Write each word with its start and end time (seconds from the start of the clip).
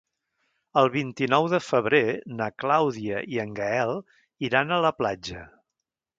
El 0.81 0.87
vint-i-nou 0.95 1.49
de 1.51 1.59
febrer 1.65 1.99
na 2.39 2.47
Clàudia 2.63 3.21
i 3.35 3.41
en 3.45 3.53
Gaël 3.61 3.95
iran 4.51 4.75
a 4.79 4.83
la 4.89 4.95
platja. 5.03 5.47